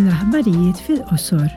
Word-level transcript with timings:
L-aħbarijiet 0.00 0.78
fil-qosor. 0.86 1.48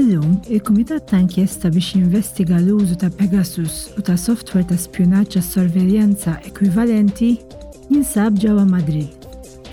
Illum, 0.00 0.36
il-Kumitat 0.48 1.10
ta' 1.10 1.18
inkjesta 1.20 1.68
biex 1.74 1.90
jinvestiga 1.98 2.56
l-użu 2.62 2.94
ta' 3.02 3.10
Pegasus 3.16 3.90
u 3.98 4.04
ta' 4.06 4.14
software 4.16 4.64
ta' 4.70 4.78
spjunaċa 4.80 5.42
sorveljanza 5.44 6.38
ekvivalenti 6.48 7.34
jinsab 7.90 8.38
ġewwa 8.40 8.64
Madrid, 8.70 9.12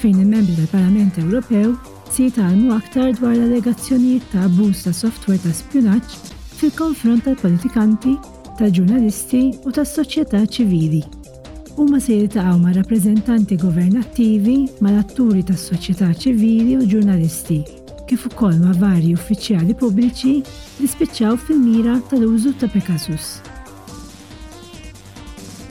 fejn 0.01 0.19
il-membri 0.25 0.57
tal-Parlament 0.57 1.21
Ewropew 1.23 1.77
si 2.11 2.27
jitalmu 2.27 2.73
aktar 2.75 3.13
dwar 3.21 3.37
l-allegazzjonijiet 3.37 4.25
ta' 4.33 4.43
abbuż 4.49 4.83
ta' 4.89 4.97
software 5.03 5.39
ta' 5.45 5.55
spjunaċ 5.55 6.17
fil-konfront 6.59 7.23
tal-politikanti, 7.29 8.17
tal-ġurnalisti 8.59 9.45
u 9.63 9.71
tas-soċjetà 9.79 10.43
ċivili 10.57 11.05
huma 11.79 11.99
se 12.03 12.11
jiltaqgħu 12.17 12.57
ma' 12.59 12.73
rappreżentanti 12.75 13.55
governattivi, 13.59 14.55
mal-atturi 14.83 15.45
tas-soċjetà 15.47 16.09
ċivili 16.21 16.73
u 16.79 16.83
ġurnalisti, 16.91 17.59
kif 18.09 18.25
ukoll 18.27 18.57
ma' 18.59 18.75
varji 18.81 19.13
uffiċjali 19.15 19.75
pubbliċi 19.79 20.33
li 20.81 20.89
spiċċaw 20.91 21.37
fil-mira 21.45 21.95
tal-użu 22.11 22.51
ta' 22.59 22.67
Pegasus. 22.73 23.37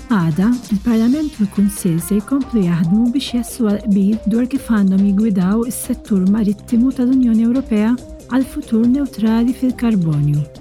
Għada, 0.08 0.48
il-Parlament 0.72 1.34
u 1.36 1.44
l-Kunsil 1.44 1.98
se 2.00 2.16
jkomplu 2.22 2.62
jaħdmu 2.64 3.10
biex 3.12 3.34
jassu 3.36 3.68
għal-qbil 3.68 4.22
dwar 4.32 4.46
kif 4.54 4.70
għandhom 4.72 5.02
jigwidaw 5.10 5.66
is-settur 5.68 6.24
marittimu 6.32 6.88
tal-Unjoni 6.96 7.44
Ewropea 7.44 7.92
għal 8.32 8.48
futur 8.48 8.88
neutrali 8.88 9.52
fil-karbonju 9.52 10.57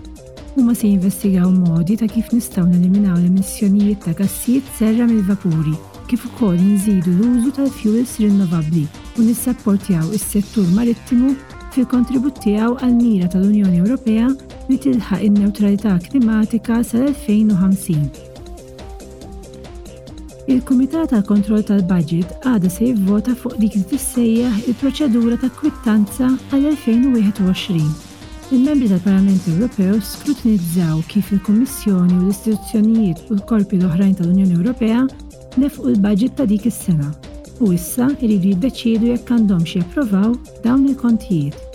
huma 0.57 0.73
se 0.75 0.87
jinvestigaw 0.89 1.49
modi 1.69 1.93
ta' 2.01 2.07
kif 2.09 2.31
nistgħu 2.33 2.63
neliminaw 2.69 3.17
l-emissjonijiet 3.19 3.99
ta' 4.07 4.13
gassijiet 4.17 4.69
serra 4.77 5.05
mill-vapuri, 5.11 5.75
kif 6.09 6.23
ukoll 6.25 6.55
nżidu 6.57 7.11
l-użu 7.13 7.51
tal-fuels 7.59 8.15
rinnovabbli 8.23 8.87
u 9.21 9.25
nissapportjaw 9.27 10.07
is-settur 10.17 10.65
marittimu 10.77 11.35
fil-kontribut 11.75 12.39
tiegħu 12.41 12.71
għal-mira 12.79 13.29
tal-Unjoni 13.35 13.83
Ewropea 13.83 14.31
li 14.71 14.79
tilħaq 14.87 15.21
in-neutralità 15.29 15.93
klimatika 16.07 16.79
sal-2050. 16.93 18.09
Il-Kumitat 20.47 21.11
tal 21.11 21.21
kontroll 21.27 21.65
tal-Budget 21.69 22.33
għada 22.47 22.71
se 22.79 22.89
jivvota 22.89 23.37
fuq 23.37 23.61
dik 23.61 23.77
li 23.77 23.85
tissejjaħ 23.93 24.67
il-proċedura 24.73 25.37
ta' 25.43 25.53
kwittanza 25.61 26.33
għal-2021 26.49 28.05
Il-membri 28.51 28.87
tal-Parlament 28.89 29.45
Ewropew 29.47 30.01
skrutinizzaw 30.01 31.01
kif 31.09 31.31
il-Kommissjoni 31.31 32.13
u 32.15 32.27
l-istituzzjonijiet 32.29 33.19
u 33.27 33.35
l-korpi 33.35 33.75
l-oħrajn 33.81 34.13
tal-Unjoni 34.21 34.55
Ewropea 34.55 35.01
nefqu 35.59 35.91
l-budget 35.97 36.37
ta' 36.39 36.47
dik 36.47 36.63
is-sena 36.71 37.11
u 37.59 37.73
issa 37.75 38.07
jridu 38.21 38.53
jiddeċiedu 38.53 39.11
jekk 39.11 39.33
għandhom 39.35 39.67
xi 39.67 39.81
japprovaw 39.83 40.37
dawn 40.63 40.87
il-kontijiet 40.93 41.66